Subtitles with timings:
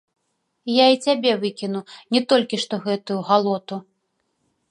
[0.75, 1.81] Я і цябе выкіну,
[2.17, 3.75] не толькі што гэтую галоту!